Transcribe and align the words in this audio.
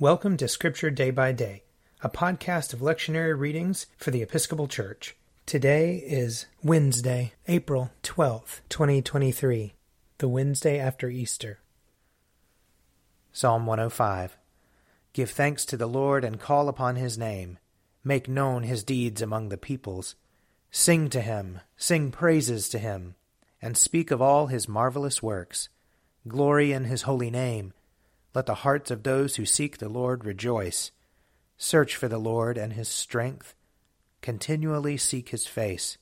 Welcome 0.00 0.36
to 0.36 0.46
Scripture 0.46 0.90
Day 0.90 1.10
by 1.10 1.32
Day, 1.32 1.64
a 2.02 2.08
podcast 2.08 2.72
of 2.72 2.78
lectionary 2.78 3.36
readings 3.36 3.86
for 3.96 4.12
the 4.12 4.22
Episcopal 4.22 4.68
Church. 4.68 5.16
Today 5.44 5.96
is 5.96 6.46
Wednesday, 6.62 7.32
April 7.48 7.90
12th, 8.04 8.60
2023, 8.68 9.74
the 10.18 10.28
Wednesday 10.28 10.78
after 10.78 11.08
Easter. 11.08 11.58
Psalm 13.32 13.66
105 13.66 14.36
Give 15.12 15.28
thanks 15.28 15.64
to 15.64 15.76
the 15.76 15.88
Lord 15.88 16.24
and 16.24 16.38
call 16.38 16.68
upon 16.68 16.94
his 16.94 17.18
name. 17.18 17.58
Make 18.04 18.28
known 18.28 18.62
his 18.62 18.84
deeds 18.84 19.20
among 19.20 19.48
the 19.48 19.58
peoples. 19.58 20.14
Sing 20.70 21.10
to 21.10 21.20
him, 21.20 21.58
sing 21.76 22.12
praises 22.12 22.68
to 22.68 22.78
him, 22.78 23.16
and 23.60 23.76
speak 23.76 24.12
of 24.12 24.22
all 24.22 24.46
his 24.46 24.68
marvelous 24.68 25.24
works. 25.24 25.68
Glory 26.28 26.70
in 26.70 26.84
his 26.84 27.02
holy 27.02 27.32
name. 27.32 27.72
Let 28.38 28.46
the 28.46 28.54
hearts 28.54 28.92
of 28.92 29.02
those 29.02 29.34
who 29.34 29.44
seek 29.44 29.78
the 29.78 29.88
Lord 29.88 30.24
rejoice. 30.24 30.92
Search 31.56 31.96
for 31.96 32.06
the 32.06 32.20
Lord 32.20 32.56
and 32.56 32.72
his 32.72 32.88
strength. 32.88 33.52
Continually 34.20 34.96
seek 34.96 35.30
his 35.30 35.48
face. 35.48 35.98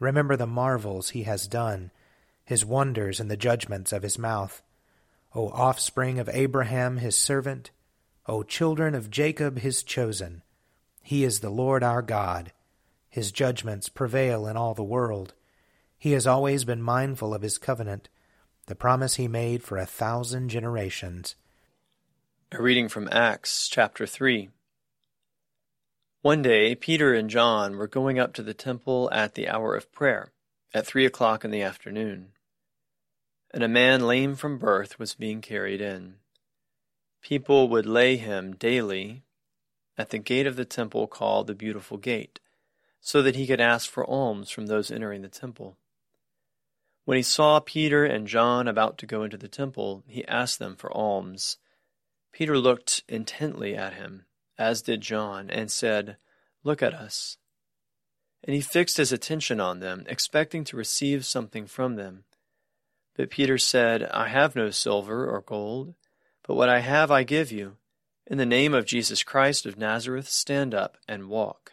Remember 0.00 0.34
the 0.34 0.46
marvels 0.46 1.10
he 1.10 1.24
has 1.24 1.46
done, 1.46 1.90
his 2.42 2.64
wonders 2.64 3.20
and 3.20 3.30
the 3.30 3.36
judgments 3.36 3.92
of 3.92 4.02
his 4.02 4.18
mouth. 4.18 4.62
O 5.34 5.50
offspring 5.50 6.18
of 6.18 6.30
Abraham 6.32 6.96
his 6.96 7.16
servant, 7.16 7.70
O 8.24 8.42
children 8.42 8.94
of 8.94 9.10
Jacob 9.10 9.58
his 9.58 9.82
chosen. 9.82 10.40
He 11.02 11.22
is 11.22 11.40
the 11.40 11.50
Lord 11.50 11.82
our 11.82 12.00
God. 12.00 12.50
His 13.10 13.30
judgments 13.30 13.90
prevail 13.90 14.46
in 14.46 14.56
all 14.56 14.72
the 14.72 14.82
world. 14.82 15.34
He 15.98 16.12
has 16.12 16.26
always 16.26 16.64
been 16.64 16.80
mindful 16.80 17.34
of 17.34 17.42
his 17.42 17.58
covenant, 17.58 18.08
the 18.68 18.74
promise 18.74 19.16
he 19.16 19.28
made 19.28 19.62
for 19.62 19.76
a 19.76 19.84
thousand 19.84 20.48
generations. 20.48 21.36
A 22.50 22.62
reading 22.62 22.88
from 22.88 23.10
Acts 23.12 23.68
chapter 23.68 24.06
3. 24.06 24.48
One 26.22 26.40
day 26.40 26.74
Peter 26.74 27.12
and 27.12 27.28
John 27.28 27.76
were 27.76 27.86
going 27.86 28.18
up 28.18 28.32
to 28.32 28.42
the 28.42 28.54
temple 28.54 29.10
at 29.12 29.34
the 29.34 29.46
hour 29.46 29.74
of 29.74 29.92
prayer, 29.92 30.32
at 30.72 30.86
three 30.86 31.04
o'clock 31.04 31.44
in 31.44 31.50
the 31.50 31.60
afternoon. 31.60 32.28
And 33.52 33.62
a 33.62 33.68
man 33.68 34.06
lame 34.06 34.34
from 34.34 34.56
birth 34.56 34.98
was 34.98 35.14
being 35.14 35.42
carried 35.42 35.82
in. 35.82 36.14
People 37.20 37.68
would 37.68 37.84
lay 37.84 38.16
him 38.16 38.56
daily 38.56 39.24
at 39.98 40.08
the 40.08 40.18
gate 40.18 40.46
of 40.46 40.56
the 40.56 40.64
temple 40.64 41.06
called 41.06 41.48
the 41.48 41.54
Beautiful 41.54 41.98
Gate, 41.98 42.40
so 42.98 43.20
that 43.20 43.36
he 43.36 43.46
could 43.46 43.60
ask 43.60 43.90
for 43.90 44.08
alms 44.08 44.48
from 44.48 44.68
those 44.68 44.90
entering 44.90 45.20
the 45.20 45.28
temple. 45.28 45.76
When 47.04 47.16
he 47.16 47.22
saw 47.22 47.60
Peter 47.60 48.06
and 48.06 48.26
John 48.26 48.66
about 48.66 48.96
to 48.98 49.06
go 49.06 49.22
into 49.22 49.36
the 49.36 49.48
temple, 49.48 50.02
he 50.06 50.26
asked 50.26 50.58
them 50.58 50.76
for 50.76 50.90
alms. 50.96 51.58
Peter 52.38 52.56
looked 52.56 53.02
intently 53.08 53.74
at 53.74 53.94
him, 53.94 54.24
as 54.56 54.80
did 54.80 55.00
John, 55.00 55.50
and 55.50 55.72
said, 55.72 56.18
Look 56.62 56.84
at 56.84 56.94
us. 56.94 57.36
And 58.44 58.54
he 58.54 58.60
fixed 58.60 58.96
his 58.96 59.10
attention 59.10 59.58
on 59.58 59.80
them, 59.80 60.04
expecting 60.06 60.62
to 60.62 60.76
receive 60.76 61.26
something 61.26 61.66
from 61.66 61.96
them. 61.96 62.22
But 63.16 63.30
Peter 63.30 63.58
said, 63.58 64.04
I 64.04 64.28
have 64.28 64.54
no 64.54 64.70
silver 64.70 65.28
or 65.28 65.40
gold, 65.40 65.96
but 66.46 66.54
what 66.54 66.68
I 66.68 66.78
have 66.78 67.10
I 67.10 67.24
give 67.24 67.50
you. 67.50 67.76
In 68.28 68.38
the 68.38 68.46
name 68.46 68.72
of 68.72 68.86
Jesus 68.86 69.24
Christ 69.24 69.66
of 69.66 69.76
Nazareth, 69.76 70.28
stand 70.28 70.74
up 70.74 70.96
and 71.08 71.28
walk. 71.28 71.72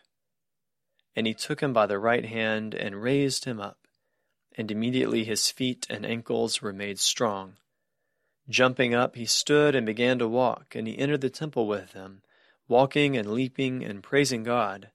And 1.16 1.27
he 1.27 1.35
took 1.35 1.61
him 1.61 1.73
by 1.73 1.85
the 1.85 2.00
right 2.00 2.25
hand 2.25 2.73
and 2.73 3.03
raised 3.03 3.45
him 3.45 3.61
up, 3.61 3.85
and 4.57 4.72
immediately 4.72 5.25
his 5.25 5.52
feet 5.52 5.85
and 5.91 6.07
ankles 6.07 6.59
were 6.59 6.73
made 6.73 6.97
strong. 6.97 7.57
Jumping 8.47 8.93
up, 8.93 9.15
he 9.15 9.25
stood 9.25 9.75
and 9.75 9.85
began 9.85 10.19
to 10.19 10.27
walk, 10.27 10.75
and 10.75 10.88
he 10.88 10.97
entered 10.97 11.21
the 11.21 11.29
temple 11.29 11.67
with 11.67 11.93
them, 11.93 12.21
walking 12.67 13.17
and 13.17 13.31
leaping 13.31 13.83
and 13.83 14.03
praising 14.03 14.43
God. 14.43 14.89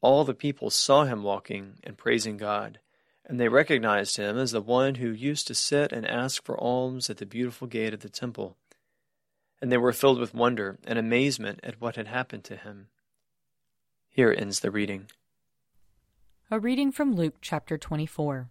All 0.00 0.24
the 0.24 0.34
people 0.34 0.70
saw 0.70 1.04
him 1.04 1.22
walking 1.22 1.78
and 1.82 1.98
praising 1.98 2.36
God, 2.36 2.78
and 3.26 3.38
they 3.38 3.48
recognized 3.48 4.16
him 4.16 4.38
as 4.38 4.52
the 4.52 4.60
one 4.60 4.96
who 4.96 5.10
used 5.10 5.46
to 5.46 5.54
sit 5.54 5.92
and 5.92 6.06
ask 6.06 6.42
for 6.44 6.58
alms 6.62 7.08
at 7.10 7.18
the 7.18 7.26
beautiful 7.26 7.66
gate 7.66 7.94
of 7.94 8.00
the 8.00 8.08
temple. 8.08 8.56
And 9.60 9.70
they 9.72 9.78
were 9.78 9.92
filled 9.92 10.18
with 10.18 10.34
wonder 10.34 10.78
and 10.86 10.98
amazement 10.98 11.60
at 11.62 11.80
what 11.80 11.96
had 11.96 12.06
happened 12.06 12.44
to 12.44 12.56
him. 12.56 12.88
Here 14.08 14.34
ends 14.36 14.60
the 14.60 14.70
reading. 14.70 15.06
A 16.50 16.60
reading 16.60 16.92
from 16.92 17.14
Luke 17.14 17.36
chapter 17.40 17.78
24. 17.78 18.50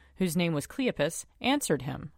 whose 0.21 0.37
name 0.37 0.53
was 0.53 0.67
Cleopas, 0.67 1.25
answered 1.41 1.81
him 1.81 2.11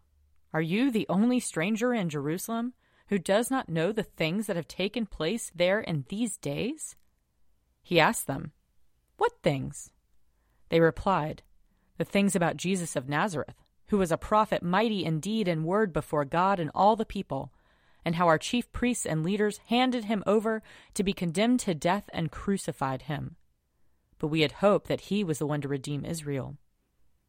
are 0.54 0.62
you 0.62 0.92
the 0.92 1.08
only 1.10 1.40
stranger 1.40 1.94
in 1.94 2.10
Jerusalem 2.10 2.74
who 3.08 3.18
does 3.18 3.50
not 3.50 3.70
know 3.70 3.92
the 3.92 4.04
things 4.04 4.46
that 4.46 4.56
have 4.56 4.68
taken 4.68 5.08
place 5.08 5.52
there 5.56 5.80
in 5.80 6.06
these 6.10 6.38
days? 6.38 6.96
He 7.82 8.00
asked 8.00 8.28
them, 8.28 8.52
What 9.18 9.32
things? 9.42 9.90
They 10.70 10.80
replied, 10.80 11.42
The 11.98 12.06
things 12.06 12.36
about 12.36 12.58
Jesus 12.58 12.96
of 12.96 13.10
Nazareth, 13.10 13.56
who 13.88 13.98
was 13.98 14.12
a 14.12 14.18
prophet 14.18 14.62
mighty 14.62 15.04
in 15.04 15.20
deed 15.20 15.48
and 15.48 15.66
word 15.66 15.92
before 15.92 16.24
God 16.24 16.60
and 16.60 16.70
all 16.76 16.96
the 16.96 17.06
people, 17.06 17.52
and 18.06 18.16
how 18.16 18.28
our 18.28 18.38
chief 18.38 18.72
priests 18.72 19.08
and 19.08 19.24
leaders 19.24 19.60
handed 19.68 20.06
him 20.06 20.24
over 20.28 20.62
to 20.94 21.04
be 21.04 21.14
condemned 21.14 21.62
to 21.62 21.74
death 21.74 22.10
and 22.14 22.32
crucified 22.32 23.04
him. 23.04 23.38
But 24.20 24.28
we 24.28 24.42
had 24.42 24.54
hoped 24.54 24.88
that 24.88 25.02
he 25.02 25.24
was 25.24 25.40
the 25.40 25.48
one 25.48 25.62
to 25.62 25.68
redeem 25.68 26.06
Israel. 26.06 26.58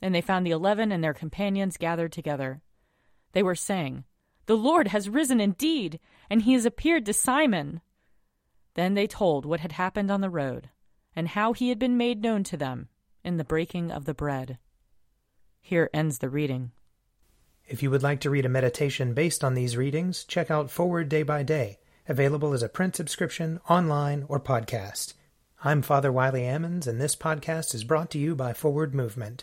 and 0.00 0.14
they 0.14 0.20
found 0.20 0.46
the 0.46 0.50
eleven 0.50 0.92
and 0.92 1.02
their 1.02 1.14
companions 1.14 1.76
gathered 1.76 2.12
together. 2.12 2.60
They 3.32 3.42
were 3.42 3.54
saying, 3.54 4.04
The 4.46 4.56
Lord 4.56 4.88
has 4.88 5.08
risen 5.08 5.40
indeed, 5.40 6.00
and 6.30 6.42
he 6.42 6.54
has 6.54 6.64
appeared 6.64 7.06
to 7.06 7.12
Simon. 7.12 7.80
Then 8.74 8.94
they 8.94 9.06
told 9.06 9.46
what 9.46 9.60
had 9.60 9.72
happened 9.72 10.10
on 10.10 10.20
the 10.20 10.30
road, 10.30 10.70
and 11.14 11.28
how 11.28 11.52
he 11.52 11.70
had 11.70 11.78
been 11.78 11.96
made 11.96 12.22
known 12.22 12.44
to 12.44 12.56
them 12.56 12.88
in 13.24 13.36
the 13.36 13.44
breaking 13.44 13.90
of 13.90 14.04
the 14.04 14.14
bread. 14.14 14.58
Here 15.60 15.90
ends 15.92 16.18
the 16.18 16.28
reading. 16.28 16.72
If 17.66 17.82
you 17.82 17.90
would 17.90 18.02
like 18.02 18.20
to 18.20 18.30
read 18.30 18.46
a 18.46 18.48
meditation 18.48 19.14
based 19.14 19.42
on 19.42 19.54
these 19.54 19.76
readings, 19.76 20.24
check 20.24 20.50
out 20.50 20.70
Forward 20.70 21.08
Day 21.08 21.24
by 21.24 21.42
Day, 21.42 21.78
available 22.06 22.52
as 22.52 22.62
a 22.62 22.68
print 22.68 22.94
subscription, 22.94 23.58
online, 23.68 24.24
or 24.28 24.38
podcast. 24.38 25.14
I'm 25.64 25.82
Father 25.82 26.12
Wiley 26.12 26.42
Ammons, 26.42 26.86
and 26.86 27.00
this 27.00 27.16
podcast 27.16 27.74
is 27.74 27.82
brought 27.82 28.10
to 28.12 28.18
you 28.18 28.36
by 28.36 28.52
Forward 28.52 28.94
Movement. 28.94 29.42